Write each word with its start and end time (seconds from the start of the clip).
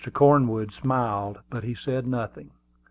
Cornwood 0.13 0.71
smiled, 0.71 1.41
but 1.51 1.63
he 1.63 1.75
said 1.75 2.07
nothing. 2.07 2.49